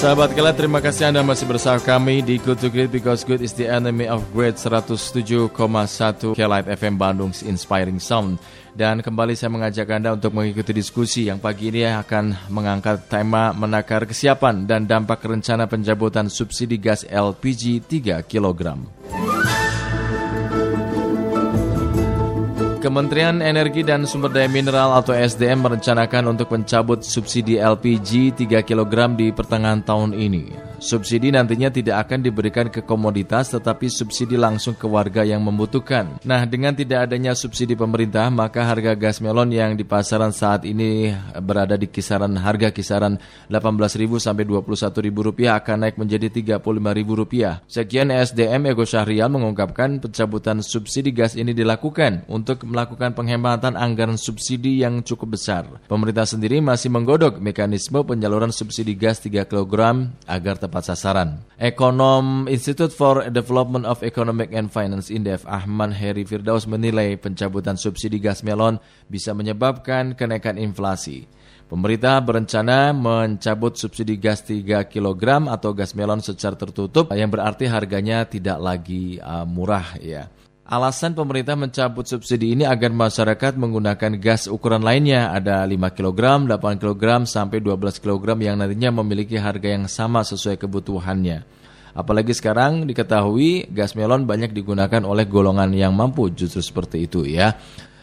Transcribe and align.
Sahabat 0.00 0.32
kalian, 0.32 0.56
terima 0.56 0.80
kasih 0.80 1.12
Anda 1.12 1.20
masih 1.20 1.44
bersama 1.44 1.76
kami 1.76 2.24
di 2.24 2.40
Good 2.40 2.64
to 2.64 2.72
Great 2.72 2.88
because 2.88 3.20
good 3.20 3.44
is 3.44 3.52
the 3.52 3.68
enemy 3.68 4.08
of 4.08 4.24
great 4.32 4.56
107,1 4.56 5.52
Kelight 6.32 6.64
FM 6.72 6.96
Bandung 6.96 7.36
Inspiring 7.44 8.00
Sound. 8.00 8.40
Dan 8.72 9.04
kembali 9.04 9.36
saya 9.36 9.52
mengajak 9.52 9.92
Anda 9.92 10.16
untuk 10.16 10.32
mengikuti 10.32 10.72
diskusi 10.72 11.28
yang 11.28 11.36
pagi 11.36 11.68
ini 11.68 11.84
akan 11.84 12.48
mengangkat 12.48 13.12
tema 13.12 13.52
menakar 13.52 14.08
kesiapan 14.08 14.64
dan 14.64 14.88
dampak 14.88 15.20
rencana 15.20 15.68
pencabutan 15.68 16.32
subsidi 16.32 16.80
gas 16.80 17.04
LPG 17.04 17.84
3 17.84 18.24
kg. 18.24 18.80
Kementerian 22.80 23.44
Energi 23.44 23.84
dan 23.84 24.08
Sumber 24.08 24.32
Daya 24.32 24.48
Mineral 24.48 24.96
atau 24.96 25.12
SDM 25.12 25.68
merencanakan 25.68 26.32
untuk 26.32 26.48
mencabut 26.48 27.04
subsidi 27.04 27.60
LPG 27.60 28.32
3 28.40 28.64
kg 28.64 29.12
di 29.12 29.28
pertengahan 29.36 29.84
tahun 29.84 30.16
ini. 30.16 30.69
Subsidi 30.80 31.28
nantinya 31.28 31.68
tidak 31.68 32.08
akan 32.08 32.24
diberikan 32.24 32.72
ke 32.72 32.80
komoditas 32.80 33.52
tetapi 33.52 33.92
subsidi 33.92 34.40
langsung 34.40 34.72
ke 34.72 34.88
warga 34.88 35.20
yang 35.28 35.44
membutuhkan. 35.44 36.16
Nah, 36.24 36.48
dengan 36.48 36.72
tidak 36.72 37.04
adanya 37.04 37.36
subsidi 37.36 37.76
pemerintah, 37.76 38.32
maka 38.32 38.64
harga 38.64 38.96
gas 38.96 39.20
melon 39.20 39.52
yang 39.52 39.76
di 39.76 39.84
pasaran 39.84 40.32
saat 40.32 40.64
ini 40.64 41.12
berada 41.44 41.76
di 41.76 41.84
kisaran 41.84 42.32
harga 42.32 42.72
kisaran 42.72 43.20
18.000 43.52 44.24
sampai 44.24 44.48
21.000 44.48 45.12
rupiah 45.12 45.60
akan 45.60 45.84
naik 45.84 46.00
menjadi 46.00 46.32
35.000 46.32 46.64
rupiah. 47.12 47.60
Sekian 47.68 48.08
SDM 48.08 48.72
Ego 48.72 48.88
Syahrial 48.88 49.28
mengungkapkan 49.28 50.00
pencabutan 50.00 50.64
subsidi 50.64 51.12
gas 51.12 51.36
ini 51.36 51.52
dilakukan 51.52 52.24
untuk 52.32 52.64
melakukan 52.64 53.12
penghematan 53.12 53.76
anggaran 53.76 54.16
subsidi 54.16 54.80
yang 54.80 55.04
cukup 55.04 55.36
besar. 55.36 55.68
Pemerintah 55.92 56.24
sendiri 56.24 56.64
masih 56.64 56.88
menggodok 56.88 57.36
mekanisme 57.36 58.00
penyaluran 58.00 58.48
subsidi 58.48 58.96
gas 58.96 59.20
3 59.20 59.44
kg 59.44 60.08
agar 60.24 60.56
tepat 60.56 60.69
sasaran. 60.78 61.42
Ekonom 61.58 62.46
Institute 62.46 62.94
for 62.94 63.26
Development 63.26 63.82
of 63.82 64.06
Economic 64.06 64.54
and 64.54 64.70
Finance 64.70 65.10
Indef 65.10 65.42
Ahmad 65.50 65.98
Heri 65.98 66.22
Firdaus 66.22 66.70
menilai 66.70 67.18
pencabutan 67.18 67.74
subsidi 67.74 68.22
gas 68.22 68.46
melon 68.46 68.78
bisa 69.10 69.34
menyebabkan 69.34 70.14
kenaikan 70.14 70.54
inflasi. 70.54 71.26
Pemerintah 71.66 72.18
berencana 72.22 72.90
mencabut 72.90 73.78
subsidi 73.78 74.18
gas 74.18 74.42
3 74.42 74.90
kg 74.90 75.50
atau 75.50 75.70
gas 75.74 75.94
melon 75.98 76.18
secara 76.18 76.54
tertutup 76.54 77.10
yang 77.14 77.30
berarti 77.30 77.66
harganya 77.66 78.26
tidak 78.26 78.58
lagi 78.58 79.18
uh, 79.18 79.46
murah 79.46 79.98
ya. 79.98 80.30
Alasan 80.70 81.18
pemerintah 81.18 81.58
mencabut 81.58 82.06
subsidi 82.06 82.54
ini 82.54 82.62
agar 82.62 82.94
masyarakat 82.94 83.58
menggunakan 83.58 84.14
gas 84.22 84.46
ukuran 84.46 84.86
lainnya 84.86 85.34
ada 85.34 85.66
5 85.66 85.74
kg, 85.98 86.46
8 86.46 86.78
kg, 86.78 87.26
sampai 87.26 87.58
12 87.58 87.98
kg 87.98 88.38
yang 88.38 88.54
nantinya 88.54 89.02
memiliki 89.02 89.34
harga 89.34 89.66
yang 89.66 89.90
sama 89.90 90.22
sesuai 90.22 90.62
kebutuhannya. 90.62 91.42
Apalagi 91.90 92.30
sekarang 92.30 92.86
diketahui 92.86 93.66
gas 93.74 93.98
melon 93.98 94.30
banyak 94.30 94.54
digunakan 94.54 95.02
oleh 95.02 95.26
golongan 95.26 95.74
yang 95.74 95.90
mampu 95.90 96.30
justru 96.30 96.62
seperti 96.62 97.10
itu 97.10 97.26
ya. 97.26 97.58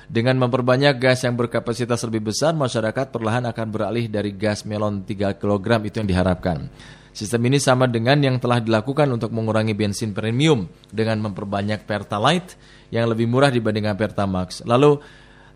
Dengan 0.08 0.40
memperbanyak 0.40 1.04
gas 1.04 1.28
yang 1.28 1.36
berkapasitas 1.36 2.00
lebih 2.08 2.32
besar, 2.32 2.56
masyarakat 2.56 3.12
perlahan 3.12 3.44
akan 3.52 3.68
beralih 3.68 4.08
dari 4.08 4.32
gas 4.32 4.64
melon 4.64 5.04
3 5.04 5.36
kg 5.36 5.84
itu 5.84 6.00
yang 6.00 6.08
diharapkan. 6.08 6.72
Sistem 7.12 7.52
ini 7.52 7.60
sama 7.60 7.92
dengan 7.92 8.16
yang 8.24 8.40
telah 8.40 8.64
dilakukan 8.64 9.10
untuk 9.12 9.36
mengurangi 9.36 9.76
bensin 9.76 10.16
premium 10.16 10.70
dengan 10.88 11.20
memperbanyak 11.28 11.84
Pertalite 11.84 12.56
yang 12.88 13.10
lebih 13.12 13.28
murah 13.28 13.52
dibandingkan 13.52 14.00
Pertamax. 14.00 14.64
Lalu 14.64 15.02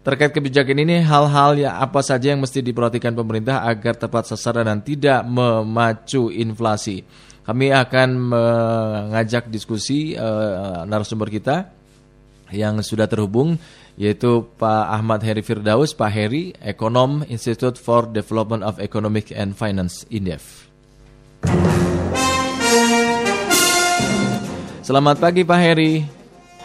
terkait 0.03 0.35
kebijakan 0.35 0.83
ini 0.83 0.99
hal-hal 0.99 1.55
ya 1.55 1.77
apa 1.79 2.01
saja 2.03 2.33
yang 2.33 2.41
mesti 2.43 2.59
diperhatikan 2.59 3.15
pemerintah 3.15 3.63
agar 3.63 3.95
tepat 3.95 4.33
sasaran 4.33 4.67
dan 4.67 4.81
tidak 4.83 5.21
memacu 5.23 6.27
inflasi. 6.33 7.07
Kami 7.45 7.71
akan 7.71 8.09
mengajak 8.19 9.47
diskusi 9.47 10.17
uh, 10.17 10.83
narasumber 10.83 11.29
kita 11.29 11.71
yang 12.51 12.83
sudah 12.83 13.07
terhubung 13.07 13.55
yaitu 13.99 14.47
Pak 14.55 14.85
Ahmad 14.91 15.23
Heri 15.23 15.43
Firdaus, 15.43 15.91
Pak 15.95 16.11
Heri, 16.11 16.55
ekonom 16.63 17.23
Institute 17.27 17.75
for 17.75 18.07
Development 18.07 18.63
of 18.63 18.79
Economic 18.79 19.31
and 19.35 19.55
Finance 19.55 20.07
Indef. 20.07 20.67
Selamat 24.81 25.23
pagi 25.23 25.47
Pak 25.47 25.59
Heri. 25.59 26.03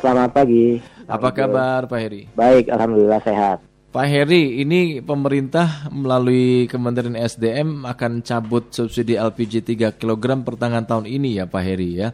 Selamat 0.03 0.31
pagi. 0.35 0.81
Apa 1.07 1.31
kabar 1.31 1.87
Pak 1.87 1.99
Heri? 2.03 2.27
Baik, 2.35 2.67
alhamdulillah 2.71 3.23
sehat. 3.23 3.63
Pak 3.97 4.07
Heri, 4.13 4.61
ini 4.61 5.01
pemerintah 5.01 5.89
melalui 5.89 6.69
Kementerian 6.69 7.17
SDM 7.17 7.89
akan 7.89 8.21
cabut 8.21 8.69
subsidi 8.69 9.17
LPG 9.17 9.65
3 9.65 9.97
kg 9.97 10.45
pertengahan 10.45 10.85
tahun 10.85 11.09
ini 11.09 11.41
ya 11.41 11.49
Pak 11.49 11.63
Heri 11.65 12.05
ya. 12.05 12.13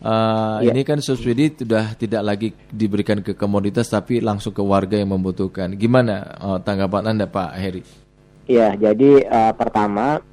Uh, 0.00 0.64
ya. 0.64 0.72
Ini 0.72 0.80
kan 0.80 0.98
subsidi 1.04 1.52
sudah 1.52 1.92
tidak 1.92 2.22
lagi 2.24 2.48
diberikan 2.72 3.20
ke 3.20 3.36
komoditas 3.36 3.92
tapi 3.92 4.24
langsung 4.24 4.56
ke 4.56 4.64
warga 4.64 4.96
yang 4.96 5.12
membutuhkan. 5.12 5.76
Gimana 5.76 6.40
uh, 6.40 6.58
tanggapan 6.60 7.12
Anda 7.12 7.28
Pak 7.28 7.50
Heri? 7.60 7.84
Ya, 8.48 8.72
jadi 8.72 9.28
uh, 9.28 9.52
pertama 9.52 10.24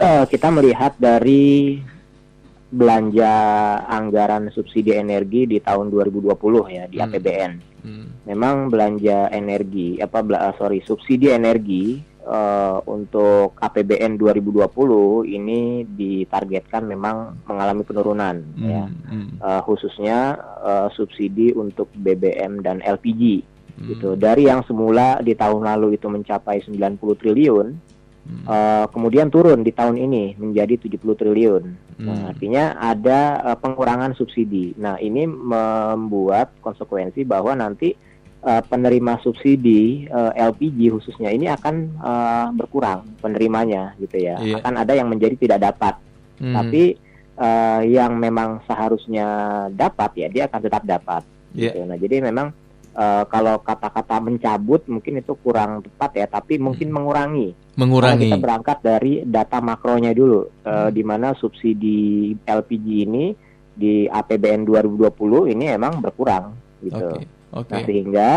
uh, 0.00 0.24
kita 0.24 0.48
melihat 0.48 0.96
dari 0.96 1.84
belanja 2.72 3.32
anggaran 3.92 4.48
subsidi 4.54 4.96
energi 4.96 5.44
di 5.44 5.58
tahun 5.60 5.92
2020 5.92 6.32
ya 6.72 6.84
di 6.88 6.96
hmm. 6.96 7.04
APBN. 7.04 7.52
Hmm. 7.84 8.06
Memang 8.24 8.72
belanja 8.72 9.28
energi 9.28 10.00
apa 10.00 10.24
sorry 10.56 10.80
subsidi 10.80 11.28
energi 11.28 12.09
uh, 12.30 12.78
untuk 12.86 13.58
APBN 13.58 14.14
2020 14.14 14.70
ini 15.26 15.82
ditargetkan 15.82 16.86
memang 16.86 17.42
mengalami 17.50 17.82
penurunan 17.82 18.38
hmm. 18.54 18.70
ya. 18.70 18.84
Hmm. 18.86 19.28
Uh, 19.42 19.60
khususnya 19.66 20.38
uh, 20.62 20.88
subsidi 20.94 21.50
untuk 21.52 21.90
BBM 21.98 22.62
dan 22.62 22.78
LPG 22.86 23.42
hmm. 23.82 23.86
gitu. 23.90 24.14
Dari 24.14 24.46
yang 24.46 24.62
semula 24.62 25.18
di 25.18 25.34
tahun 25.34 25.66
lalu 25.66 25.98
itu 25.98 26.06
mencapai 26.06 26.62
90 26.62 27.02
triliun 27.18 27.98
Hmm. 28.20 28.46
Uh, 28.46 28.86
kemudian 28.92 29.32
turun 29.32 29.64
di 29.64 29.72
tahun 29.72 29.96
ini 29.96 30.36
menjadi 30.36 30.76
70 30.76 31.18
triliun. 31.18 31.64
Hmm. 31.98 32.04
Nah, 32.04 32.18
artinya 32.30 32.76
ada 32.78 33.40
uh, 33.42 33.58
pengurangan 33.58 34.12
subsidi. 34.14 34.76
Nah, 34.76 35.00
ini 35.00 35.26
membuat 35.26 36.54
konsekuensi 36.60 37.26
bahwa 37.26 37.56
nanti 37.56 37.96
uh, 38.44 38.62
penerima 38.64 39.20
subsidi 39.20 40.08
uh, 40.08 40.32
LPG 40.32 40.78
khususnya 40.92 41.30
ini 41.32 41.48
akan 41.48 41.74
uh, 42.00 42.46
berkurang 42.56 43.04
penerimanya 43.20 43.94
gitu 44.00 44.16
ya. 44.20 44.36
Yeah. 44.40 44.60
Akan 44.60 44.80
ada 44.80 44.92
yang 44.96 45.08
menjadi 45.08 45.36
tidak 45.36 45.72
dapat. 45.72 45.94
Hmm. 46.40 46.56
Tapi 46.56 46.96
uh, 47.36 47.80
yang 47.84 48.16
memang 48.16 48.64
seharusnya 48.64 49.26
dapat 49.72 50.10
ya 50.16 50.28
dia 50.32 50.42
akan 50.48 50.60
tetap 50.60 50.82
dapat. 50.84 51.22
Yeah. 51.52 51.74
Gitu. 51.76 51.78
Nah, 51.84 51.96
jadi 52.00 52.16
memang 52.24 52.48
uh, 52.96 53.24
kalau 53.28 53.60
kata-kata 53.60 54.16
mencabut 54.22 54.86
mungkin 54.88 55.20
itu 55.20 55.36
kurang 55.40 55.84
tepat 55.84 56.10
ya, 56.16 56.26
tapi 56.26 56.56
mungkin 56.56 56.88
hmm. 56.88 56.96
mengurangi. 56.96 57.48
Mengurangi. 57.76 58.28
Karena 58.28 58.36
kita 58.36 58.38
berangkat 58.40 58.78
dari 58.80 59.12
data 59.24 59.58
makronya 59.60 60.12
dulu, 60.16 60.40
uh, 60.64 60.88
di 60.88 61.02
mana 61.04 61.36
subsidi 61.36 62.32
LPG 62.44 62.86
ini 63.04 63.24
di 63.70 64.04
APBN 64.04 64.68
2020 64.68 65.56
ini 65.56 65.72
emang 65.72 66.04
berkurang 66.04 66.52
gitu. 66.84 67.16
Okay. 67.16 67.39
Okay. 67.50 67.72
Nah, 67.74 67.80
sehingga 67.86 68.28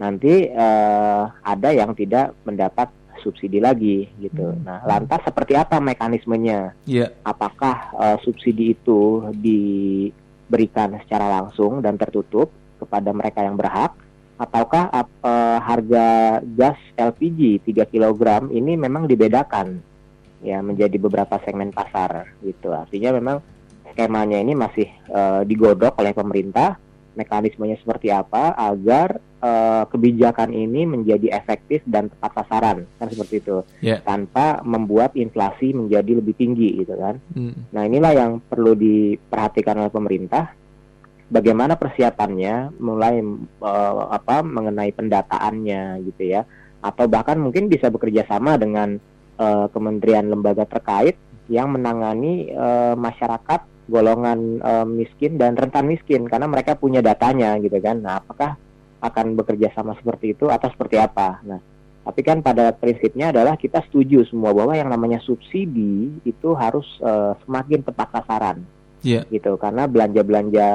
nanti 0.00 0.48
uh, 0.50 1.30
ada 1.44 1.68
yang 1.70 1.94
tidak 1.94 2.34
mendapat 2.42 2.90
subsidi 3.22 3.62
lagi 3.62 4.10
gitu. 4.18 4.50
Hmm. 4.50 4.66
Nah, 4.66 4.82
lantas 4.82 5.22
seperti 5.22 5.54
apa 5.54 5.78
mekanismenya? 5.78 6.74
Yeah. 6.84 7.14
Apakah 7.22 7.94
uh, 7.94 8.16
subsidi 8.26 8.74
itu 8.74 9.30
diberikan 9.38 10.98
secara 11.06 11.30
langsung 11.40 11.78
dan 11.78 11.94
tertutup 11.94 12.50
kepada 12.82 13.14
mereka 13.14 13.46
yang 13.46 13.54
berhak 13.54 13.94
ataukah 14.42 14.90
uh, 15.22 15.58
harga 15.62 16.06
gas 16.42 16.78
LPG 16.98 17.62
3 17.62 17.86
kg 17.86 18.50
ini 18.50 18.74
memang 18.74 19.06
dibedakan 19.06 19.78
ya 20.42 20.58
menjadi 20.58 20.98
beberapa 20.98 21.38
segmen 21.46 21.70
pasar 21.70 22.26
gitu. 22.42 22.74
Artinya 22.74 23.14
memang 23.14 23.38
skemanya 23.94 24.42
ini 24.42 24.58
masih 24.58 24.90
uh, 25.14 25.46
digodok 25.46 25.94
oleh 26.02 26.10
pemerintah 26.10 26.74
mekanismenya 27.12 27.76
seperti 27.80 28.08
apa 28.08 28.56
agar 28.56 29.20
uh, 29.42 29.84
kebijakan 29.88 30.52
ini 30.52 30.88
menjadi 30.88 31.36
efektif 31.36 31.84
dan 31.84 32.08
tepat 32.08 32.42
sasaran 32.42 32.88
kan 32.96 33.08
seperti 33.12 33.44
itu 33.44 33.60
yeah. 33.84 34.00
tanpa 34.00 34.64
membuat 34.64 35.12
inflasi 35.18 35.76
menjadi 35.76 36.18
lebih 36.22 36.34
tinggi 36.36 36.80
gitu 36.80 36.96
kan. 36.96 37.20
Mm. 37.36 37.72
Nah 37.72 37.82
inilah 37.84 38.12
yang 38.16 38.32
perlu 38.40 38.72
diperhatikan 38.72 39.76
oleh 39.82 39.92
pemerintah 39.92 40.52
bagaimana 41.32 41.80
persiapannya 41.80 42.76
mulai 42.76 43.24
uh, 43.64 44.12
apa 44.12 44.44
mengenai 44.44 44.92
pendataannya 44.92 46.04
gitu 46.12 46.22
ya 46.28 46.44
atau 46.84 47.08
bahkan 47.08 47.40
mungkin 47.40 47.72
bisa 47.72 47.88
bekerja 47.88 48.28
sama 48.28 48.60
dengan 48.60 49.00
uh, 49.40 49.66
kementerian 49.72 50.28
lembaga 50.28 50.68
terkait 50.68 51.16
yang 51.48 51.72
menangani 51.72 52.52
uh, 52.52 52.92
masyarakat 52.98 53.71
golongan 53.92 54.56
uh, 54.64 54.88
miskin 54.88 55.36
dan 55.36 55.52
rentan 55.52 55.84
miskin 55.84 56.24
karena 56.24 56.48
mereka 56.48 56.80
punya 56.80 57.04
datanya 57.04 57.60
gitu 57.60 57.76
kan 57.76 58.00
nah 58.00 58.24
apakah 58.24 58.56
akan 59.04 59.36
bekerja 59.36 59.68
sama 59.76 59.92
seperti 60.00 60.32
itu 60.32 60.48
atau 60.48 60.72
seperti 60.72 60.96
apa 60.96 61.44
nah 61.44 61.60
Tapi 62.02 62.20
kan 62.26 62.42
pada 62.42 62.74
prinsipnya 62.74 63.30
adalah 63.30 63.54
kita 63.54 63.78
setuju 63.86 64.26
semua 64.26 64.50
bahwa 64.50 64.74
yang 64.74 64.90
namanya 64.90 65.22
subsidi 65.22 66.10
itu 66.26 66.50
harus 66.58 66.86
uh, 66.98 67.38
semakin 67.46 67.86
tepat 67.86 68.10
sasaran. 68.10 68.66
Yeah. 69.06 69.22
Gitu 69.30 69.54
karena 69.54 69.86
belanja-belanja 69.86 70.68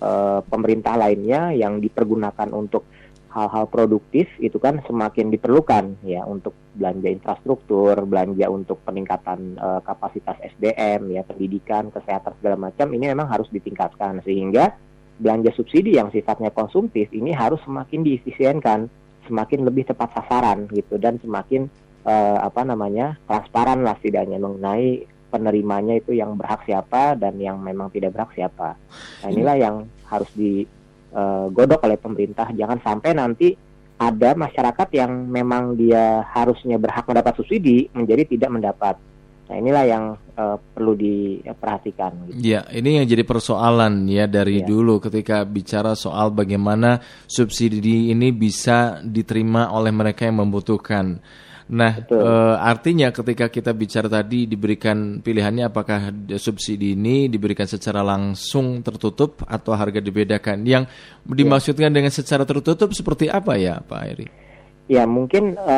uh, 0.00 0.40
pemerintah 0.44 1.00
lainnya 1.00 1.56
yang 1.56 1.80
dipergunakan 1.80 2.52
untuk 2.52 2.84
hal-hal 3.28 3.68
produktif 3.68 4.24
itu 4.40 4.56
kan 4.56 4.80
semakin 4.88 5.28
diperlukan 5.28 6.00
ya 6.00 6.24
untuk 6.24 6.56
belanja 6.72 7.08
infrastruktur, 7.12 7.94
belanja 8.08 8.48
untuk 8.48 8.80
peningkatan 8.88 9.60
uh, 9.60 9.80
kapasitas 9.84 10.40
SDM 10.56 11.12
ya, 11.12 11.22
pendidikan, 11.28 11.92
kesehatan 11.92 12.32
segala 12.40 12.56
macam 12.56 12.88
ini 12.96 13.12
memang 13.12 13.28
harus 13.28 13.46
ditingkatkan 13.52 14.24
sehingga 14.24 14.72
belanja 15.18 15.50
subsidi 15.52 15.98
yang 15.98 16.08
sifatnya 16.08 16.48
konsumtif 16.54 17.10
ini 17.12 17.34
harus 17.34 17.60
semakin 17.66 18.00
diefisienkan, 18.06 18.88
semakin 19.26 19.66
lebih 19.66 19.90
tepat 19.90 20.14
sasaran 20.16 20.70
gitu 20.72 20.96
dan 20.96 21.20
semakin 21.20 21.68
uh, 22.08 22.38
apa 22.40 22.64
namanya 22.64 23.18
transparan 23.28 23.84
lah 23.84 23.98
setidaknya 24.00 24.40
mengenai 24.40 25.04
penerimanya 25.28 26.00
itu 26.00 26.16
yang 26.16 26.40
berhak 26.40 26.64
siapa 26.64 27.12
dan 27.20 27.36
yang 27.36 27.60
memang 27.60 27.92
tidak 27.92 28.16
berhak 28.16 28.32
siapa. 28.32 28.80
Nah 29.20 29.28
inilah 29.28 29.56
yang 29.60 29.76
harus 30.08 30.30
di 30.32 30.64
uh, 31.12 31.46
godok 31.52 31.84
oleh 31.84 31.98
pemerintah. 32.00 32.48
Jangan 32.52 32.78
sampai 32.82 33.10
nanti 33.16 33.48
ada 33.98 34.30
masyarakat 34.38 34.88
yang 34.94 35.26
memang 35.26 35.74
dia 35.74 36.22
harusnya 36.30 36.78
berhak 36.78 37.04
mendapat 37.04 37.34
subsidi 37.34 37.90
menjadi 37.90 38.22
tidak 38.30 38.50
mendapat. 38.54 38.94
Nah 39.48 39.56
inilah 39.56 39.84
yang 39.88 40.04
uh, 40.36 40.56
perlu 40.60 40.92
diperhatikan. 40.94 42.30
Gitu. 42.30 42.52
Ya, 42.52 42.68
ini 42.68 43.00
yang 43.00 43.08
jadi 43.08 43.24
persoalan 43.24 44.04
ya 44.06 44.28
dari 44.28 44.60
ya. 44.60 44.68
dulu 44.68 45.00
ketika 45.00 45.42
bicara 45.48 45.96
soal 45.96 46.30
bagaimana 46.30 47.00
subsidi 47.24 48.12
ini 48.12 48.28
bisa 48.30 49.00
diterima 49.00 49.72
oleh 49.72 49.90
mereka 49.90 50.28
yang 50.28 50.44
membutuhkan. 50.44 51.18
Nah, 51.68 52.00
e, 52.00 52.32
artinya 52.56 53.12
ketika 53.12 53.52
kita 53.52 53.76
bicara 53.76 54.08
tadi 54.08 54.48
diberikan 54.48 55.20
pilihannya 55.20 55.68
apakah 55.68 56.08
subsidi 56.40 56.96
ini 56.96 57.28
diberikan 57.28 57.68
secara 57.68 58.00
langsung 58.00 58.80
tertutup 58.80 59.44
atau 59.44 59.76
harga 59.76 60.00
dibedakan. 60.00 60.64
Yang 60.64 60.88
dimaksudkan 61.28 61.92
dengan 61.92 62.08
secara 62.08 62.48
tertutup 62.48 62.96
seperti 62.96 63.28
apa 63.28 63.60
ya, 63.60 63.84
Pak 63.84 64.02
Eri? 64.08 64.26
Ya, 64.88 65.04
mungkin 65.04 65.60
e, 65.60 65.76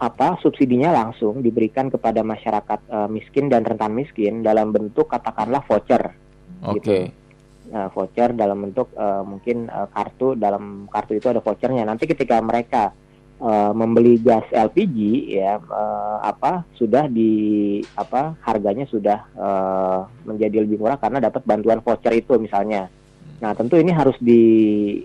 apa 0.00 0.40
subsidinya 0.40 0.92
langsung 0.92 1.44
diberikan 1.44 1.92
kepada 1.92 2.24
masyarakat 2.24 2.80
e, 2.88 2.98
miskin 3.12 3.52
dan 3.52 3.60
rentan 3.60 3.92
miskin 3.92 4.40
dalam 4.40 4.72
bentuk 4.72 5.12
katakanlah 5.12 5.60
voucher. 5.68 6.16
Oke. 6.64 6.80
Okay. 6.80 7.04
Gitu. 7.12 7.24
Voucher 7.66 8.30
dalam 8.30 8.62
bentuk 8.62 8.94
uh, 8.94 9.26
mungkin 9.26 9.66
uh, 9.66 9.90
kartu 9.90 10.38
dalam 10.38 10.86
kartu 10.86 11.18
itu 11.18 11.26
ada 11.26 11.42
vouchernya. 11.42 11.82
Nanti 11.82 12.06
ketika 12.06 12.38
mereka 12.38 12.94
uh, 13.40 13.72
membeli 13.72 14.20
gas 14.20 14.44
LPG 14.52 14.96
ya 15.36 15.58
uh, 15.60 16.18
apa 16.24 16.64
sudah 16.76 17.08
di 17.10 17.80
apa 17.96 18.36
harganya 18.44 18.84
sudah 18.88 19.18
uh, 19.36 20.00
menjadi 20.24 20.64
lebih 20.64 20.80
murah 20.80 20.96
karena 21.00 21.20
dapat 21.20 21.42
bantuan 21.44 21.80
voucher 21.80 22.12
itu 22.16 22.36
misalnya. 22.40 22.88
Nah 23.36 23.52
tentu 23.52 23.76
ini 23.76 23.92
harus 23.92 24.16
di, 24.16 24.40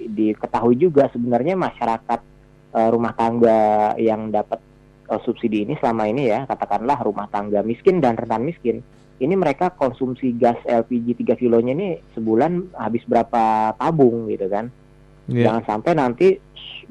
diketahui 0.07 0.79
juga 0.79 1.11
sebenarnya 1.11 1.59
masyarakat 1.59 2.19
uh, 2.71 2.89
rumah 2.91 3.11
tangga 3.11 3.91
yang 3.99 4.31
dapat 4.31 4.63
uh, 5.11 5.19
subsidi 5.27 5.67
ini 5.67 5.75
selama 5.79 6.07
ini 6.07 6.31
ya 6.31 6.47
katakanlah 6.47 6.95
rumah 7.03 7.27
tangga 7.27 7.59
miskin 7.59 7.99
dan 7.99 8.15
rentan 8.15 8.47
miskin 8.47 8.79
ini 9.21 9.37
mereka 9.37 9.69
konsumsi 9.69 10.33
gas 10.33 10.57
LPG 10.65 11.21
3 11.21 11.37
kilonya 11.37 11.77
ini 11.77 12.01
sebulan 12.17 12.73
habis 12.73 13.05
berapa 13.05 13.69
tabung 13.77 14.25
gitu 14.33 14.49
kan. 14.49 14.73
Yeah. 15.31 15.47
Jangan 15.47 15.63
sampai 15.63 15.91
nanti 15.95 16.27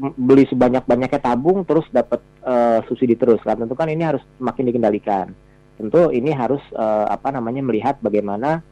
beli 0.01 0.49
sebanyak-banyaknya 0.49 1.21
tabung 1.21 1.69
terus 1.69 1.85
dapat 1.93 2.25
uh, 2.41 2.81
subsidi 2.89 3.15
terus 3.15 3.45
kan? 3.45 3.61
Tentu 3.61 3.77
kan 3.77 3.93
ini 3.93 4.01
harus 4.01 4.25
semakin 4.41 4.65
dikendalikan. 4.73 5.27
Tentu 5.77 6.09
ini 6.09 6.33
harus 6.33 6.61
uh, 6.73 7.09
apa 7.09 7.33
namanya 7.33 7.61
melihat 7.61 8.01
bagaimana 8.01 8.65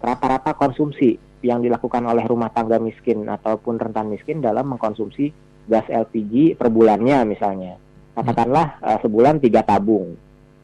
rata-rata 0.00 0.52
konsumsi 0.52 1.16
yang 1.44 1.60
dilakukan 1.60 2.04
oleh 2.04 2.24
rumah 2.24 2.52
tangga 2.52 2.76
miskin 2.80 3.24
ataupun 3.28 3.80
rentan 3.80 4.12
miskin 4.12 4.40
dalam 4.40 4.72
mengkonsumsi 4.76 5.32
gas 5.68 5.88
LPG 5.88 6.60
per 6.60 6.68
bulannya 6.68 7.24
misalnya. 7.24 7.80
Katakanlah 8.12 8.80
uh, 8.84 8.98
sebulan 9.00 9.40
tiga 9.40 9.64
tabung 9.64 10.16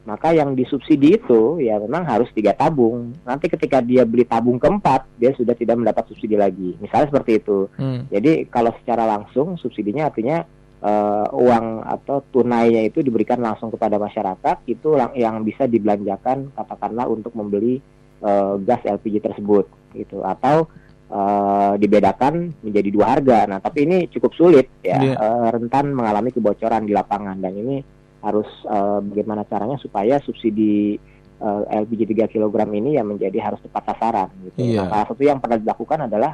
maka 0.09 0.33
yang 0.33 0.57
disubsidi 0.57 1.21
itu 1.21 1.61
ya 1.61 1.77
memang 1.77 2.09
harus 2.09 2.33
tiga 2.33 2.57
tabung. 2.57 3.13
Nanti 3.23 3.53
ketika 3.53 3.85
dia 3.85 4.09
beli 4.09 4.25
tabung 4.25 4.57
keempat, 4.57 5.05
dia 5.21 5.37
sudah 5.37 5.53
tidak 5.53 5.77
mendapat 5.77 6.09
subsidi 6.09 6.41
lagi. 6.41 6.73
Misalnya 6.81 7.13
seperti 7.13 7.33
itu. 7.45 7.69
Hmm. 7.77 8.09
Jadi 8.09 8.49
kalau 8.49 8.73
secara 8.81 9.05
langsung 9.05 9.61
subsidinya 9.61 10.09
artinya 10.09 10.41
uh, 10.81 11.29
uang 11.37 11.85
atau 11.85 12.25
tunainya 12.33 12.89
itu 12.89 13.05
diberikan 13.05 13.45
langsung 13.45 13.69
kepada 13.69 14.01
masyarakat, 14.01 14.57
itu 14.65 14.97
yang 15.21 15.45
bisa 15.45 15.69
dibelanjakan 15.69 16.49
katakanlah 16.57 17.05
untuk 17.05 17.37
membeli 17.37 17.85
uh, 18.25 18.57
gas 18.65 18.81
LPG 18.81 19.21
tersebut, 19.21 19.69
gitu. 19.93 20.25
Atau 20.25 20.65
uh, 21.13 21.77
dibedakan 21.77 22.57
menjadi 22.65 22.89
dua 22.89 23.07
harga. 23.19 23.45
Nah, 23.45 23.61
tapi 23.61 23.85
ini 23.85 24.09
cukup 24.09 24.33
sulit 24.33 24.81
ya, 24.81 24.97
yeah. 24.97 25.01
Iya. 25.13 25.15
uh, 25.21 25.49
rentan 25.61 25.93
mengalami 25.93 26.33
kebocoran 26.33 26.89
di 26.89 26.97
lapangan 26.97 27.37
dan 27.37 27.53
ini 27.53 28.00
harus 28.21 28.49
uh, 28.69 29.01
bagaimana 29.01 29.49
caranya 29.49 29.81
supaya 29.81 30.21
subsidi 30.21 31.01
uh, 31.41 31.65
LPG 31.69 32.13
3 32.13 32.33
kg 32.33 32.55
ini 32.71 33.01
yang 33.01 33.09
menjadi 33.09 33.39
harus 33.41 33.61
tepat 33.65 33.93
sasaran 33.93 34.29
gitu. 34.49 34.77
Iya. 34.77 34.85
Nah, 34.85 34.89
salah 34.93 35.07
satu 35.09 35.23
yang 35.25 35.39
pernah 35.41 35.59
dilakukan 35.59 35.99
adalah 36.07 36.33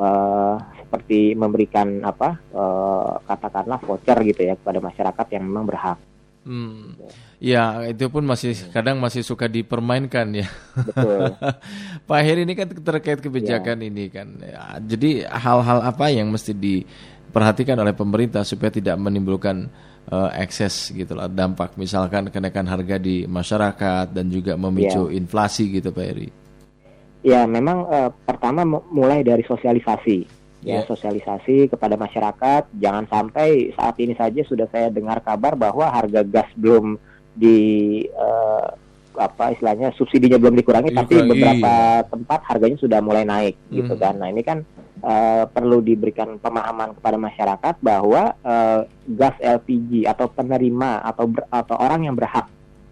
uh, 0.00 0.56
seperti 0.80 1.36
memberikan 1.36 2.02
apa 2.02 2.40
uh, 2.56 3.20
katakanlah 3.28 3.78
voucher 3.84 4.18
gitu 4.26 4.40
ya 4.42 4.54
kepada 4.56 4.80
masyarakat 4.80 5.26
yang 5.36 5.44
memang 5.46 5.64
berhak. 5.68 5.98
Hmm. 6.40 6.96
Ya, 7.40 7.84
itu 7.88 8.08
pun 8.08 8.24
masih 8.24 8.56
kadang 8.72 8.96
masih 8.96 9.20
suka 9.20 9.44
dipermainkan 9.44 10.28
ya. 10.32 10.48
Betul. 10.72 11.36
Pak 12.08 12.20
Heri 12.24 12.48
ini 12.48 12.56
kan 12.56 12.68
terkait 12.68 13.20
kebijakan 13.20 13.80
ya. 13.80 13.86
ini 13.88 14.04
kan. 14.08 14.28
Ya, 14.40 14.80
jadi 14.80 15.28
hal-hal 15.28 15.84
apa 15.84 16.08
yang 16.08 16.32
mesti 16.32 16.56
diperhatikan 16.56 17.76
oleh 17.76 17.92
pemerintah 17.92 18.44
supaya 18.44 18.72
tidak 18.72 18.96
menimbulkan 18.96 19.68
uh, 20.10 20.30
ekses 20.36 20.90
gitu 20.92 21.14
lah 21.16 21.30
dampak 21.30 21.78
misalkan 21.78 22.28
kenaikan 22.28 22.66
harga 22.66 22.98
di 22.98 23.24
masyarakat 23.24 24.10
dan 24.10 24.26
juga 24.28 24.58
memicu 24.58 25.08
ya. 25.08 25.16
inflasi 25.16 25.80
gitu 25.80 25.94
Pak 25.94 26.04
Eri. 26.04 26.28
Ya 27.20 27.44
memang 27.44 27.84
uh, 27.86 28.10
pertama 28.24 28.64
mulai 28.66 29.20
dari 29.24 29.44
sosialisasi 29.44 30.18
ya. 30.64 30.80
ya 30.80 30.88
sosialisasi 30.88 31.72
kepada 31.72 31.96
masyarakat 31.96 32.68
jangan 32.76 33.04
sampai 33.08 33.72
saat 33.76 33.96
ini 34.00 34.16
saja 34.16 34.40
sudah 34.44 34.68
saya 34.72 34.88
dengar 34.92 35.20
kabar 35.24 35.56
bahwa 35.56 35.88
harga 35.88 36.24
gas 36.24 36.48
belum 36.56 36.96
di 37.36 37.58
uh, 38.12 38.68
apa 39.20 39.52
istilahnya 39.52 39.92
subsidinya 40.00 40.40
belum 40.40 40.56
dikurangi 40.56 40.96
Dikurangi. 40.96 41.12
tapi 41.12 41.28
beberapa 41.28 41.72
tempat 42.08 42.40
harganya 42.48 42.78
sudah 42.80 42.98
mulai 43.04 43.28
naik 43.28 43.54
gitu 43.68 43.68
hmm. 43.68 43.76
gitu 43.84 43.94
kan. 44.00 44.14
Nah, 44.16 44.28
ini 44.32 44.40
kan 44.40 44.64
uh, 45.04 45.44
perlu 45.48 45.84
diberikan 45.84 46.40
pemahaman 46.40 46.96
kepada 46.96 47.16
masyarakat 47.20 47.74
bahwa 47.84 48.32
uh, 48.40 48.88
gas 49.12 49.36
LPG 49.40 50.08
atau 50.08 50.26
penerima 50.32 51.04
atau 51.04 51.28
ber, 51.28 51.44
atau 51.52 51.76
orang 51.76 52.08
yang 52.08 52.16
berhak 52.16 52.48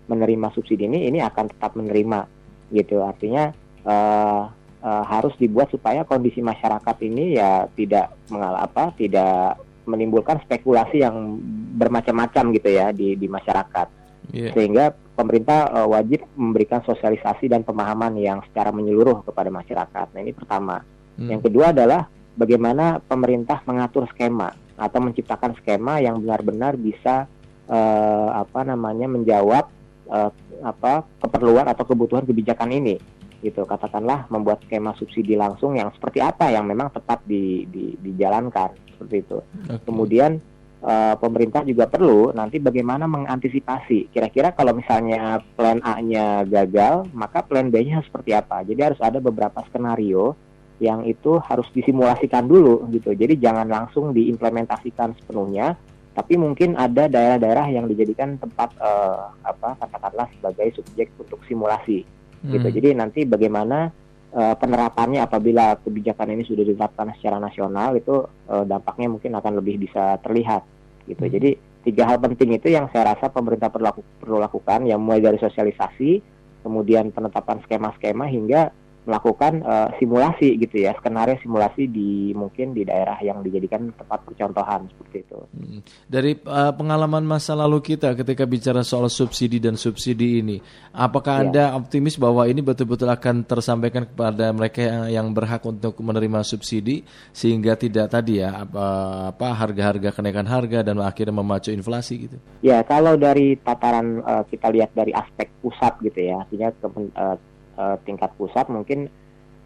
menerima 0.09 0.53
subsidi 0.57 0.89
ini 0.89 1.09
ini 1.09 1.21
akan 1.21 1.53
tetap 1.53 1.77
menerima 1.77 2.25
gitu 2.73 3.05
artinya 3.05 3.53
uh, 3.85 4.49
uh, 4.85 5.05
harus 5.05 5.37
dibuat 5.37 5.69
supaya 5.73 6.05
kondisi 6.05 6.41
masyarakat 6.41 6.97
ini 7.05 7.37
ya 7.37 7.69
tidak 7.77 8.17
mengalami 8.33 8.61
apa 8.65 8.85
tidak 8.97 9.61
menimbulkan 9.89 10.37
spekulasi 10.45 11.01
yang 11.01 11.41
bermacam-macam 11.81 12.45
gitu 12.57 12.69
ya 12.69 12.93
di 12.93 13.17
di 13.17 13.25
masyarakat 13.29 13.89
yeah. 14.33 14.53
sehingga 14.53 14.93
pemerintah 15.19 15.67
uh, 15.75 15.89
wajib 15.91 16.23
memberikan 16.39 16.79
sosialisasi 16.87 17.51
dan 17.51 17.67
pemahaman 17.67 18.15
yang 18.15 18.39
secara 18.47 18.71
menyeluruh 18.71 19.27
kepada 19.27 19.51
masyarakat. 19.51 20.07
Nah 20.15 20.21
ini 20.23 20.31
pertama. 20.31 20.79
Hmm. 21.19 21.27
Yang 21.27 21.51
kedua 21.51 21.75
adalah 21.75 22.07
bagaimana 22.39 23.03
pemerintah 23.03 23.67
mengatur 23.67 24.07
skema 24.15 24.55
atau 24.79 25.03
menciptakan 25.03 25.59
skema 25.59 25.99
yang 25.99 26.23
benar-benar 26.23 26.79
bisa 26.79 27.27
uh, 27.67 28.31
apa 28.39 28.63
namanya 28.63 29.11
menjawab 29.11 29.67
uh, 30.07 30.31
apa 30.63 31.03
keperluan 31.19 31.67
atau 31.67 31.83
kebutuhan 31.83 32.23
kebijakan 32.23 32.71
ini. 32.71 33.03
Gitu 33.43 33.67
katakanlah 33.67 34.31
membuat 34.31 34.63
skema 34.71 34.95
subsidi 34.95 35.35
langsung 35.35 35.75
yang 35.75 35.91
seperti 35.91 36.23
apa 36.23 36.55
yang 36.55 36.63
memang 36.63 36.95
tepat 36.95 37.27
di, 37.27 37.67
di, 37.67 37.99
dijalankan. 37.99 38.87
Seperti 38.95 39.17
itu. 39.19 39.39
Okay. 39.67 39.83
kemudian 39.83 40.39
uh, 40.83 41.15
pemerintah 41.19 41.63
juga 41.63 41.87
perlu 41.87 42.35
nanti 42.35 42.59
bagaimana 42.63 43.07
mengantisipasi 43.07 44.13
kira-kira 44.13 44.53
kalau 44.53 44.75
misalnya 44.77 45.43
plan 45.55 45.83
A-nya 45.83 46.45
gagal 46.45 47.09
maka 47.15 47.43
plan 47.43 47.71
B-nya 47.71 48.03
seperti 48.05 48.35
apa 48.35 48.63
jadi 48.63 48.93
harus 48.93 49.01
ada 49.03 49.19
beberapa 49.19 49.63
skenario 49.71 50.39
yang 50.79 51.03
itu 51.07 51.43
harus 51.43 51.67
disimulasikan 51.75 52.47
dulu 52.47 52.87
gitu. 52.95 53.11
Jadi 53.15 53.39
jangan 53.39 53.67
langsung 53.67 54.15
diimplementasikan 54.15 55.15
sepenuhnya, 55.19 55.75
tapi 56.15 56.39
mungkin 56.39 56.79
ada 56.79 57.11
daerah-daerah 57.11 57.67
yang 57.71 57.91
dijadikan 57.91 58.39
tempat 58.39 58.75
uh, 58.79 59.35
apa 59.43 59.75
katakanlah 59.83 60.31
sebagai 60.39 60.79
subjek 60.79 61.11
untuk 61.19 61.43
simulasi 61.51 62.07
gitu. 62.07 62.47
hmm. 62.47 62.53
gitu. 62.55 62.69
Jadi 62.79 62.89
nanti 62.95 63.21
bagaimana 63.27 63.91
uh, 64.35 64.55
penerapannya 64.59 65.25
apabila 65.25 65.79
kebijakan 65.81 66.35
ini 66.35 66.43
sudah 66.45 66.65
diterapkan 66.65 67.13
secara 67.17 67.41
nasional 67.41 67.97
itu 67.97 68.25
uh, 68.49 68.65
dampaknya 68.65 69.09
mungkin 69.13 69.33
akan 69.37 69.53
lebih 69.61 69.89
bisa 69.89 70.19
terlihat 70.21 70.65
gitu. 71.09 71.25
Hmm. 71.25 71.33
Jadi 71.33 71.51
tiga 71.87 72.05
hal 72.05 72.21
penting 72.21 72.57
itu 72.57 72.69
yang 72.69 72.91
saya 72.93 73.17
rasa 73.17 73.33
pemerintah 73.33 73.73
perlu, 73.73 74.05
perlu 74.21 74.37
lakukan, 74.37 74.85
yang 74.85 75.01
mulai 75.01 75.25
dari 75.25 75.41
sosialisasi, 75.41 76.21
kemudian 76.61 77.15
penetapan 77.15 77.63
skema-skema 77.65 78.29
hingga 78.29 78.75
melakukan 79.09 79.65
uh, 79.65 79.89
simulasi 79.97 80.61
gitu 80.61 80.85
ya 80.85 80.93
skenario 81.01 81.41
simulasi 81.41 81.89
di 81.89 82.37
mungkin 82.37 82.77
di 82.77 82.85
daerah 82.85 83.17
yang 83.25 83.41
dijadikan 83.41 83.89
tempat 83.97 84.21
percontohan 84.29 84.85
seperti 84.93 85.25
itu. 85.25 85.39
Hmm. 85.57 85.81
Dari 86.05 86.37
uh, 86.45 86.77
pengalaman 86.77 87.25
masa 87.25 87.57
lalu 87.57 87.81
kita 87.81 88.13
ketika 88.13 88.45
bicara 88.45 88.85
soal 88.85 89.09
subsidi 89.09 89.57
dan 89.57 89.81
subsidi 89.81 90.45
ini, 90.45 90.61
apakah 90.93 91.41
ya. 91.41 91.43
anda 91.49 91.65
optimis 91.81 92.21
bahwa 92.21 92.45
ini 92.45 92.61
betul-betul 92.61 93.09
akan 93.09 93.49
tersampaikan 93.49 94.05
kepada 94.05 94.53
mereka 94.53 94.85
yang, 94.85 95.05
yang 95.09 95.27
berhak 95.33 95.65
untuk 95.65 95.97
menerima 96.05 96.45
subsidi 96.45 97.01
sehingga 97.33 97.81
tidak 97.81 98.13
tadi 98.13 98.45
ya 98.45 98.69
apa 98.69 98.87
apa 99.33 99.49
harga-harga 99.57 100.13
kenaikan 100.13 100.45
harga 100.45 100.85
dan 100.85 101.01
akhirnya 101.01 101.33
memacu 101.33 101.73
inflasi 101.73 102.29
gitu? 102.29 102.37
Ya 102.61 102.85
kalau 102.85 103.17
dari 103.17 103.57
tataran 103.57 104.21
uh, 104.21 104.45
kita 104.53 104.69
lihat 104.69 104.93
dari 104.93 105.17
aspek 105.17 105.49
pusat 105.65 105.97
gitu 106.05 106.21
ya, 106.21 106.45
artinya 106.45 106.69
ke, 106.77 106.87
uh, 107.17 107.37
uh, 107.79 107.97
tingkat 108.03 108.35
pusat 108.35 108.67
mungkin 108.67 109.07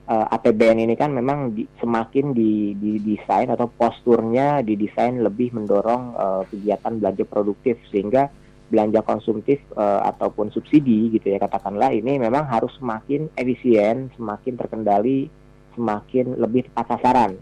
uh, 0.07 0.27
eh, 0.29 0.35
APBN 0.37 0.85
ini 0.85 0.95
kan 0.95 1.11
memang 1.11 1.57
di, 1.57 1.65
semakin 1.81 2.37
di, 2.37 2.77
didesain 2.77 3.49
atau 3.49 3.67
posturnya 3.73 4.61
didesain 4.61 5.19
lebih 5.19 5.57
mendorong 5.57 6.03
uh, 6.15 6.43
kegiatan 6.53 7.01
belanja 7.01 7.25
produktif 7.25 7.81
sehingga 7.89 8.29
belanja 8.73 9.05
konsumtif 9.05 9.61
uh, 9.77 10.01
ataupun 10.09 10.49
subsidi 10.49 11.13
gitu 11.13 11.29
ya 11.29 11.37
katakanlah 11.37 11.93
ini 11.93 12.17
memang 12.17 12.49
harus 12.49 12.73
semakin 12.81 13.29
efisien, 13.37 14.09
semakin 14.17 14.57
terkendali, 14.57 15.29
semakin 15.77 16.41
lebih 16.41 16.69
tepat 16.73 16.97
sasaran. 16.97 17.33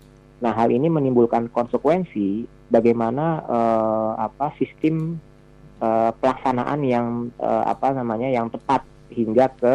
Nah, 0.41 0.57
hal 0.57 0.73
ini 0.73 0.91
menimbulkan 0.91 1.53
konsekuensi 1.53 2.49
bagaimana 2.73 3.45
uh, 3.47 4.13
apa 4.19 4.57
sistem 4.59 5.21
uh, 5.79 6.11
pelaksanaan 6.19 6.81
yang 6.83 7.07
uh, 7.39 7.69
apa 7.69 7.95
namanya 7.95 8.27
yang 8.27 8.51
tepat 8.51 8.83
hingga 9.13 9.47
ke 9.55 9.75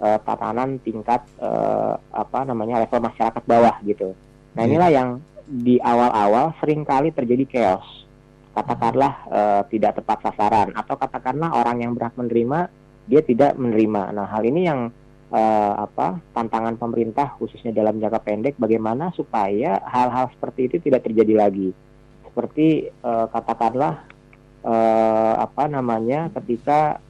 uh, 0.00 0.18
tatanan 0.24 0.80
tingkat 0.80 1.22
uh, 1.38 2.00
apa 2.10 2.48
namanya 2.48 2.82
level 2.82 3.06
masyarakat 3.06 3.42
bawah 3.44 3.76
gitu. 3.84 4.16
Nah 4.56 4.66
inilah 4.66 4.90
yang 4.90 5.08
di 5.46 5.78
awal-awal 5.78 6.56
sering 6.58 6.82
kali 6.82 7.12
terjadi 7.14 7.44
chaos. 7.46 7.86
Katakanlah 8.50 9.12
uh, 9.30 9.62
tidak 9.70 10.02
tepat 10.02 10.26
sasaran 10.26 10.74
atau 10.74 10.98
katakanlah 10.98 11.54
orang 11.54 11.86
yang 11.86 11.92
berhak 11.94 12.16
menerima 12.18 12.66
dia 13.06 13.22
tidak 13.22 13.54
menerima. 13.54 14.10
Nah 14.10 14.26
hal 14.26 14.42
ini 14.42 14.66
yang 14.66 14.90
uh, 15.30 15.74
apa 15.86 16.18
tantangan 16.34 16.76
pemerintah 16.76 17.34
khususnya 17.38 17.70
dalam 17.70 18.02
jangka 18.02 18.20
pendek 18.22 18.54
bagaimana 18.58 19.14
supaya 19.14 19.78
hal-hal 19.86 20.30
seperti 20.34 20.66
itu 20.66 20.76
tidak 20.90 21.06
terjadi 21.06 21.46
lagi. 21.46 21.70
Seperti 22.26 22.90
uh, 23.02 23.26
katakanlah 23.30 24.06
uh, 24.62 25.34
apa 25.40 25.66
namanya 25.70 26.30
ketika 26.40 27.02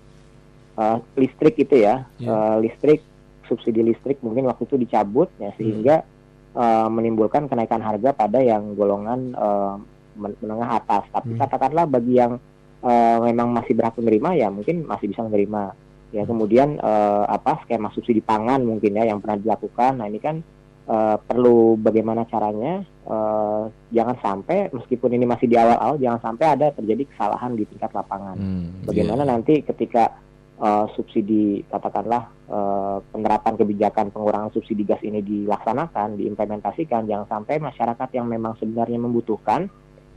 uh, 0.81 0.97
listrik 1.21 1.61
itu 1.61 1.85
ya 1.85 2.09
yeah. 2.17 2.25
Iya. 2.25 2.33
uh, 2.33 2.57
listrik 2.65 3.01
subsidi 3.45 3.85
listrik 3.85 4.23
mungkin 4.25 4.49
waktu 4.49 4.65
itu 4.65 4.77
dicabut 4.81 5.29
ya 5.37 5.53
sehingga 5.61 6.01
hmm. 6.01 6.57
uh, 6.57 6.89
menimbulkan 6.89 7.51
kenaikan 7.51 7.83
harga 7.85 8.17
pada 8.17 8.41
yang 8.41 8.73
golongan 8.79 9.37
uh, 9.37 9.77
menengah 10.17 10.81
atas 10.81 11.05
tapi 11.13 11.35
hmm. 11.35 11.41
katakanlah 11.41 11.85
bagi 11.91 12.19
yang 12.19 12.39
uh, 12.81 13.19
memang 13.21 13.51
masih 13.51 13.77
berhak 13.77 13.95
menerima 13.99 14.31
ya 14.39 14.49
mungkin 14.49 14.87
masih 14.87 15.11
bisa 15.11 15.27
menerima 15.27 15.75
ya 16.11 16.27
kemudian 16.27 16.79
uh, 16.83 17.27
apa 17.31 17.63
skema 17.63 17.91
subsidi 17.95 18.23
pangan 18.23 18.67
mungkin 18.67 18.99
ya 18.99 19.07
yang 19.07 19.23
pernah 19.23 19.39
dilakukan 19.39 20.03
nah 20.03 20.07
ini 20.11 20.19
kan 20.19 20.43
uh, 20.91 21.17
perlu 21.23 21.79
bagaimana 21.79 22.27
caranya 22.27 22.83
uh, 23.07 23.71
jangan 23.95 24.19
sampai 24.19 24.75
meskipun 24.75 25.15
ini 25.15 25.23
masih 25.27 25.47
di 25.47 25.55
awal-awal 25.55 26.03
jangan 26.03 26.21
sampai 26.31 26.47
ada 26.59 26.67
terjadi 26.75 27.07
kesalahan 27.15 27.55
di 27.55 27.63
tingkat 27.71 27.95
lapangan 27.95 28.37
hmm, 28.37 28.91
bagaimana 28.91 29.23
yeah. 29.23 29.31
nanti 29.31 29.55
ketika 29.63 30.19
uh, 30.61 30.87
subsidi 30.95 31.64
katakanlah 31.67 32.29
uh, 32.47 33.00
penerapan 33.11 33.57
kebijakan 33.57 34.12
pengurangan 34.12 34.52
subsidi 34.52 34.85
gas 34.85 35.00
ini 35.02 35.25
dilaksanakan, 35.25 36.21
diimplementasikan, 36.21 37.09
jangan 37.09 37.26
sampai 37.26 37.59
masyarakat 37.59 38.09
yang 38.14 38.29
memang 38.29 38.55
sebenarnya 38.61 39.00
membutuhkan 39.00 39.67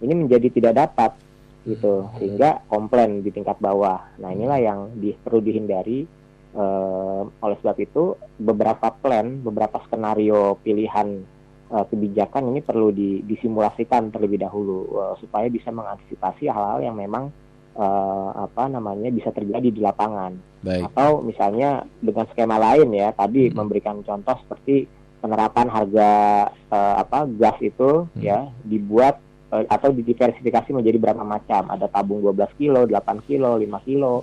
ini 0.03 0.13
menjadi 0.13 0.47
tidak 0.51 0.73
dapat 0.83 1.11
gitu 1.63 2.03
hmm. 2.03 2.19
sehingga 2.19 2.49
komplain 2.67 3.23
di 3.23 3.31
tingkat 3.31 3.55
bawah. 3.63 4.03
Nah 4.19 4.29
inilah 4.35 4.59
yang 4.59 4.79
di, 4.99 5.15
perlu 5.15 5.39
dihindari. 5.39 6.21
Uh, 6.53 7.25
oleh 7.41 7.57
sebab 7.65 7.81
itu 7.81 8.13
beberapa 8.37 8.93
plan, 8.93 9.41
beberapa 9.41 9.81
skenario 9.89 10.53
pilihan 10.61 11.25
uh, 11.73 11.81
kebijakan 11.89 12.53
ini 12.53 12.61
perlu 12.61 12.93
di, 12.93 13.25
disimulasikan 13.25 14.13
terlebih 14.13 14.45
dahulu 14.45 14.85
uh, 14.93 15.15
supaya 15.17 15.49
bisa 15.49 15.73
mengantisipasi 15.73 16.45
hal-hal 16.45 16.85
yang 16.85 16.93
memang 16.93 17.33
uh, 17.77 18.29
apa 18.49 18.69
namanya 18.69 19.09
bisa 19.09 19.29
terjadi 19.33 19.69
di 19.69 19.81
lapangan. 19.81 20.33
Baik. 20.63 20.89
Atau 20.93 21.25
misalnya 21.25 21.83
dengan 21.99 22.25
skema 22.31 22.57
lain 22.57 22.89
ya, 22.93 23.11
tadi 23.13 23.49
hmm. 23.49 23.55
memberikan 23.55 23.99
contoh 24.05 24.37
seperti 24.45 24.87
penerapan 25.23 25.71
harga 25.71 26.11
uh, 26.67 26.95
apa 26.99 27.23
gas 27.39 27.55
itu 27.63 28.07
hmm. 28.11 28.19
ya 28.19 28.43
dibuat 28.67 29.23
uh, 29.55 29.63
atau 29.67 29.89
didiversifikasi 29.95 30.69
menjadi 30.71 30.97
berapa 30.99 31.23
macam. 31.23 31.69
Ada 31.71 31.89
tabung 31.89 32.21
12 32.21 32.59
kilo, 32.59 32.85
8 32.85 33.27
kilo, 33.27 33.57
5 33.57 33.87
kilo. 33.87 34.15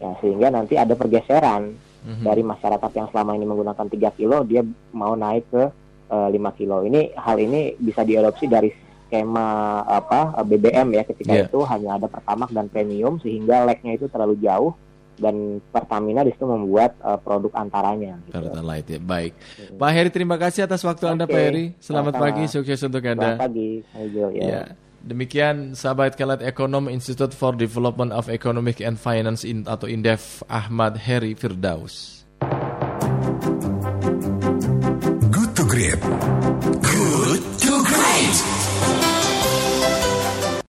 Ya, 0.00 0.16
sehingga 0.24 0.48
nanti 0.48 0.80
ada 0.80 0.96
pergeseran 0.96 1.76
hmm. 1.76 2.24
dari 2.24 2.40
masyarakat 2.40 2.90
yang 2.96 3.08
selama 3.12 3.36
ini 3.36 3.44
menggunakan 3.44 3.84
3 3.84 4.16
kilo 4.16 4.48
dia 4.48 4.64
mau 4.96 5.12
naik 5.12 5.44
ke 5.52 5.64
uh, 6.08 6.28
5 6.32 6.58
kilo. 6.58 6.82
Ini 6.88 7.14
hal 7.20 7.36
ini 7.36 7.76
bisa 7.76 8.00
diadopsi 8.00 8.48
dari 8.48 8.89
skema 9.10 9.82
apa 9.90 10.38
BBM 10.46 10.94
ya 10.94 11.02
ketika 11.02 11.32
yeah. 11.34 11.46
itu 11.50 11.58
hanya 11.66 11.98
ada 11.98 12.06
Pertamax 12.06 12.54
dan 12.54 12.70
Premium 12.70 13.18
sehingga 13.18 13.66
lagnya 13.66 13.98
itu 13.98 14.06
terlalu 14.06 14.38
jauh 14.38 14.70
dan 15.20 15.60
Pertamina 15.68 16.24
di 16.24 16.32
situ 16.32 16.48
membuat 16.48 16.96
uh, 17.04 17.20
produk 17.20 17.52
antaranya. 17.60 18.16
Gitu. 18.24 18.48
Light 18.64 18.88
ya, 18.88 18.96
baik. 18.96 19.36
Hmm. 19.36 19.76
Pak 19.76 19.90
Heri 19.92 20.10
terima 20.10 20.40
kasih 20.40 20.64
atas 20.64 20.80
waktu 20.80 21.04
okay. 21.04 21.12
Anda 21.12 21.24
Pak 21.28 21.40
Heri. 21.44 21.76
Selamat 21.76 22.16
Sama. 22.16 22.24
pagi, 22.24 22.42
sukses 22.48 22.80
untuk 22.80 23.04
Anda. 23.04 23.36
Selamat 23.36 23.44
pagi, 23.44 23.70
Ayo, 24.00 24.26
ya. 24.32 24.48
ya. 24.48 24.62
Demikian 25.00 25.72
sahabat 25.72 26.16
kelat 26.16 26.44
ekonom 26.44 26.88
Institute 26.88 27.32
for 27.32 27.56
Development 27.56 28.12
of 28.12 28.28
Economic 28.28 28.80
and 28.84 28.96
Finance 28.96 29.44
in, 29.44 29.64
atau 29.64 29.88
Indef 29.88 30.44
Ahmad 30.48 30.96
Heri 31.00 31.36
Firdaus. 31.36 32.24
Good 35.28 35.56
to 35.56 35.64
Great. 35.68 36.00
Good 36.00 36.00
to 36.00 36.24
Great. 36.32 36.39